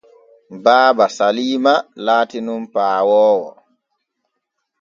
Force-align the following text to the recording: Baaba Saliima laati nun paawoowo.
Baaba 0.63 1.05
Saliima 1.17 1.73
laati 2.05 2.37
nun 2.45 2.61
paawoowo. 2.73 3.47